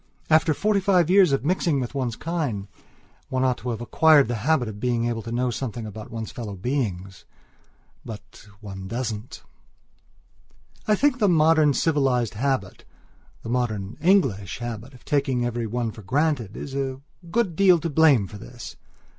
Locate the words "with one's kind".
1.79-2.67